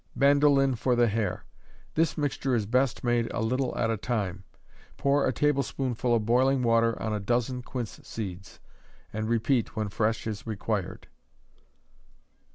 Bandoline 0.17 0.75
for 0.75 0.95
the 0.95 1.05
Hair. 1.07 1.45
This 1.93 2.17
mixture 2.17 2.55
is 2.55 2.65
best 2.65 3.03
made 3.03 3.29
a 3.31 3.39
little 3.39 3.77
at 3.77 3.91
a 3.91 3.97
time. 3.97 4.45
Pour 4.97 5.27
a 5.27 5.31
tablespoonful 5.31 6.15
of 6.15 6.25
boiling 6.25 6.63
water 6.63 6.99
on 6.99 7.13
a 7.13 7.19
dozen 7.19 7.61
quince 7.61 7.99
seeds, 8.01 8.59
and 9.13 9.29
repeat 9.29 9.75
when 9.75 9.89
fresh 9.89 10.25
is 10.25 10.47
required. 10.47 11.07